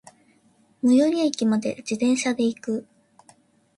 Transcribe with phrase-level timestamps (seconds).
[0.81, 2.87] 最寄駅まで、自転車で行く。